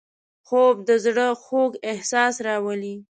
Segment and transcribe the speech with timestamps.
[0.47, 2.95] خوب د زړه خوږ احساس راولي